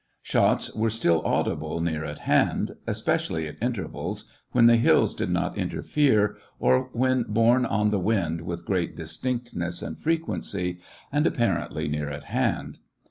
[0.23, 5.55] Shots were still audible near at hand, especially at intervals, when the hills did not
[5.59, 10.79] interfere, or when borne on the wind with great distinctness and frequency,
[11.11, 12.79] and apparently near at hand.